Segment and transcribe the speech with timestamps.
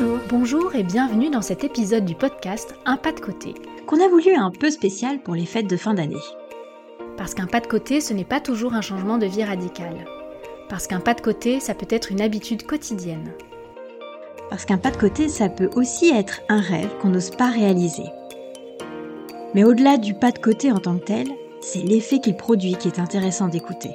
[0.00, 3.54] Bonjour, bonjour et bienvenue dans cet épisode du podcast Un pas de côté,
[3.86, 6.16] qu'on a voulu un peu spécial pour les fêtes de fin d'année.
[7.18, 10.06] Parce qu'un pas de côté, ce n'est pas toujours un changement de vie radical.
[10.70, 13.30] Parce qu'un pas de côté, ça peut être une habitude quotidienne.
[14.48, 18.06] Parce qu'un pas de côté, ça peut aussi être un rêve qu'on n'ose pas réaliser.
[19.54, 21.28] Mais au-delà du pas de côté en tant que tel,
[21.60, 23.90] c'est l'effet qu'il produit qui est intéressant d'écouter.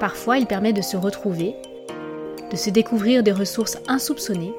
[0.00, 1.54] Parfois, il permet de se retrouver,
[2.50, 4.54] de se découvrir des ressources insoupçonnées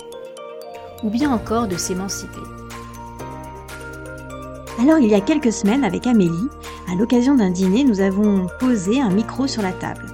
[1.04, 2.42] ou bien encore de s'émanciper.
[4.82, 6.50] Alors il y a quelques semaines, avec Amélie,
[6.92, 10.06] à l'occasion d'un dîner, nous avons posé un micro sur la table.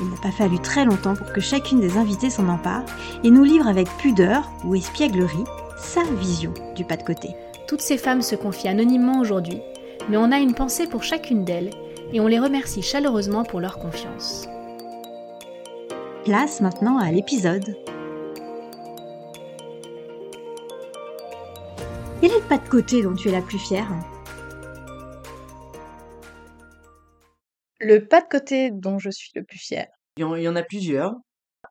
[0.00, 2.84] Il n'a pas fallu très longtemps pour que chacune des invitées s'en empare
[3.24, 5.44] et nous livre avec pudeur ou espièglerie
[5.76, 7.30] sa vision du pas de côté.
[7.66, 9.60] Toutes ces femmes se confient anonymement aujourd'hui,
[10.08, 11.70] mais on a une pensée pour chacune d'elles
[12.12, 14.48] et on les remercie chaleureusement pour leur confiance.
[16.24, 17.76] Place maintenant à l'épisode
[22.20, 23.88] Quel est le pas de côté dont tu es la plus fière
[27.78, 29.86] Le pas de côté dont je suis le plus fière.
[30.16, 31.14] Il y en, a plusieurs.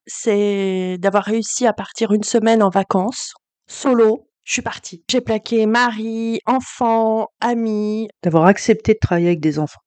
[0.05, 3.33] C'est d'avoir réussi à partir une semaine en vacances,
[3.67, 4.29] solo.
[4.45, 5.03] Je suis partie.
[5.11, 8.07] J'ai plaqué mari, enfant, amis.
[8.23, 9.81] D'avoir accepté de travailler avec des enfants.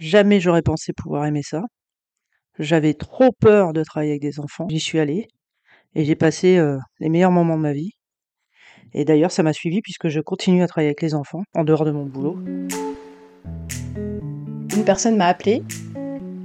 [0.00, 1.62] Jamais j'aurais pensé pouvoir aimer ça.
[2.58, 4.66] J'avais trop peur de travailler avec des enfants.
[4.68, 5.28] J'y suis allée
[5.94, 7.92] et j'ai passé euh, les meilleurs moments de ma vie.
[8.94, 11.84] Et d'ailleurs, ça m'a suivi puisque je continue à travailler avec les enfants en dehors
[11.84, 12.38] de mon boulot.
[14.76, 15.62] Une personne m'a appelé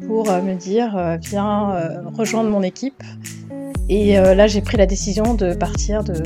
[0.07, 3.03] pour euh, me dire euh, viens euh, rejoindre mon équipe.
[3.91, 6.21] Et là, j'ai pris la décision de partir de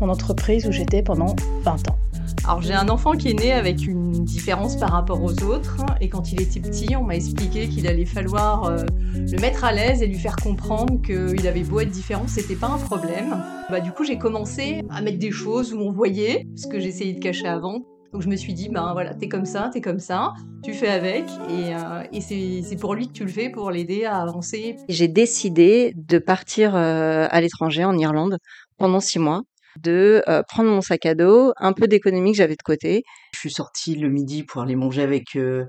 [0.00, 1.98] mon entreprise où j'étais pendant 20 ans.
[2.44, 6.08] Alors j'ai un enfant qui est né avec une différence par rapport aux autres et
[6.08, 8.84] quand il était petit, on m'a expliqué qu'il allait falloir euh,
[9.14, 12.66] le mettre à l'aise et lui faire comprendre qu'il avait beau être différent, c'était pas
[12.66, 13.40] un problème.
[13.70, 17.12] Bah du coup j'ai commencé à mettre des choses où on voyait ce que j'essayais
[17.12, 17.84] de cacher avant.
[18.12, 20.90] Donc je me suis dit, ben voilà, t'es comme ça, t'es comme ça, tu fais
[20.90, 24.76] avec, et, euh, c'est pour lui que tu le fais, pour l'aider à avancer.
[24.90, 28.36] J'ai décidé de partir euh, à l'étranger, en Irlande,
[28.76, 29.44] pendant six mois
[29.80, 33.02] de euh, prendre mon sac à dos, un peu d'économie que j'avais de côté.
[33.34, 35.64] Je suis sortie le midi pour aller manger avec euh,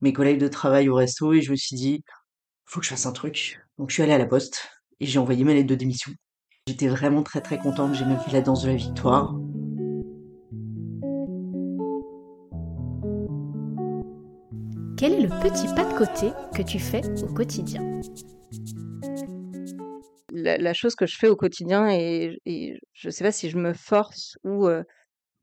[0.00, 2.02] mes collègues de travail au resto et je me suis dit,
[2.66, 3.58] faut que je fasse un truc.
[3.78, 4.68] Donc je suis allée à la poste
[5.00, 6.12] et j'ai envoyé ma lettre de démission.
[6.66, 9.34] J'étais vraiment très très contente, j'ai même fait la danse de la victoire.
[14.98, 18.00] Quel est le petit pas de côté que tu fais au quotidien?
[20.46, 22.38] La, chose que je fais au quotidien et,
[22.94, 24.82] je ne sais pas si je me force ou, euh,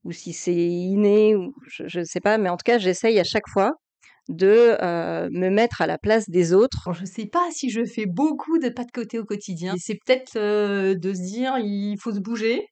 [0.03, 3.23] ou si c'est inné ou je ne sais pas, mais en tout cas j'essaye à
[3.23, 3.73] chaque fois
[4.29, 6.93] de euh, me mettre à la place des autres.
[6.93, 9.75] je ne sais pas si je fais beaucoup de pas de côté au quotidien.
[9.77, 12.65] C'est peut-être euh, de se dire il faut se bouger.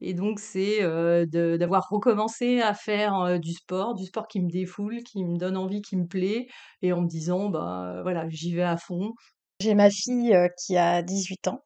[0.00, 0.80] Et donc c'est
[1.26, 5.80] d'avoir recommencé à faire du sport, du sport qui me défoule, qui me donne envie,
[5.80, 6.46] qui me plaît,
[6.82, 9.12] et en me disant bah voilà j'y vais à fond.
[9.60, 11.64] J'ai ma fille qui a 18 ans,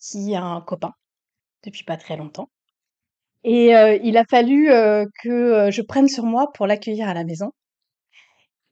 [0.00, 0.92] qui a un copain
[1.64, 2.50] depuis pas très longtemps.
[3.44, 3.72] Et
[4.04, 4.68] il a fallu
[5.22, 7.52] que je prenne sur moi pour l'accueillir à la maison.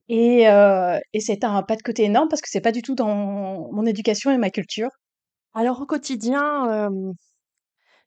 [0.09, 0.43] Et,
[1.13, 3.15] et c'est un pas de côté énorme parce que c'est pas du tout dans
[3.73, 4.91] mon éducation et ma culture.
[5.55, 6.91] Alors au quotidien,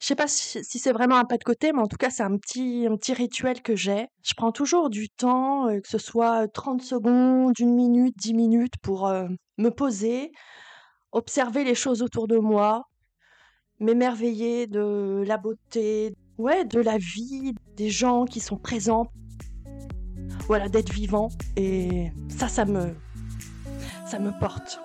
[0.04, 2.24] je sais pas si, c'est vraiment un pas de côté, mais en tout cas c'est
[2.24, 4.08] un petit, un petit rituel que j'ai.
[4.22, 9.10] Je prends toujours du temps, que ce soit 30 secondes, une minute, 10 minutes, pour
[9.58, 10.34] me poser,
[11.14, 12.90] observer les choses autour de moi,
[13.80, 19.08] m'émerveiller de la beauté, ouais, de la vie, des gens qui sont présents.
[20.48, 21.30] Voilà, d'être vivant.
[21.56, 22.94] Et ça, ça me,
[24.06, 24.82] ça me porte.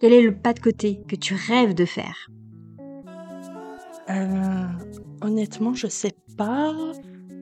[0.00, 2.28] Quel est le pas de côté que tu rêves de faire?
[4.10, 4.66] Euh,
[5.22, 6.74] Honnêtement, je sais pas.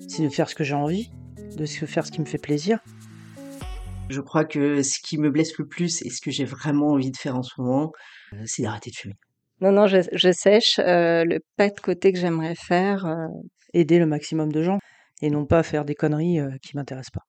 [0.08, 1.10] C'est de faire ce que j'ai envie,
[1.56, 2.78] de faire ce qui me fait plaisir.
[4.08, 7.10] Je crois que ce qui me blesse le plus et ce que j'ai vraiment envie
[7.10, 7.90] de faire en ce moment,
[8.32, 9.14] euh, c'est d'arrêter de fumer.
[9.60, 13.06] Non, non, je, sèche euh, le pas de côté que j'aimerais faire.
[13.06, 13.26] Euh.
[13.72, 14.78] Aider le maximum de gens
[15.20, 17.22] et non pas faire des conneries qui m'intéressent pas.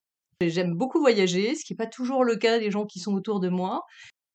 [0.48, 3.40] J'aime beaucoup voyager, ce qui n'est pas toujours le cas des gens qui sont autour
[3.40, 3.82] de moi.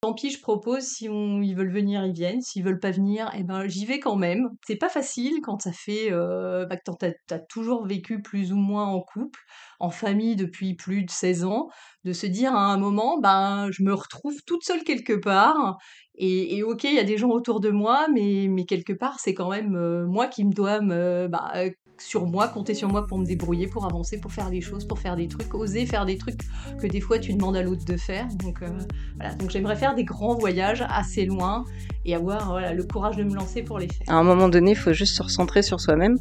[0.02, 2.40] Tant pis, je propose, si ils veulent venir, ils viennent.
[2.40, 4.48] S'ils veulent pas venir, eh ben, j'y vais quand même.
[4.66, 8.86] C'est pas facile quand ça fait euh, bah, t'as as toujours vécu plus ou moins
[8.86, 9.40] en couple,
[9.78, 11.68] en famille depuis plus de 16 ans,
[12.04, 15.76] de se dire à un moment, ben, je me retrouve toute seule quelque part.
[16.14, 19.34] Et, ok, il y a des gens autour de moi, mais, mais quelque part, c'est
[19.34, 21.52] quand même euh, moi qui me dois me, bah,
[22.00, 24.98] sur moi, compter sur moi pour me débrouiller, pour avancer, pour faire des choses, pour
[24.98, 26.40] faire des trucs, oser faire des trucs
[26.80, 28.26] que des fois tu demandes à l'autre de faire.
[28.42, 28.68] Donc euh,
[29.16, 31.64] voilà, donc j'aimerais faire des grands voyages assez loin
[32.04, 34.08] et avoir le courage de me lancer pour les faire.
[34.08, 36.16] À un moment donné, il faut juste se recentrer sur soi-même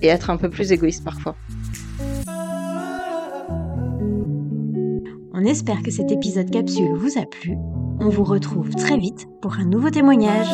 [0.00, 1.36] et être un peu plus égoïste parfois.
[5.36, 7.56] On espère que cet épisode capsule vous a plu.
[8.00, 10.48] On vous retrouve très vite pour un nouveau témoignage.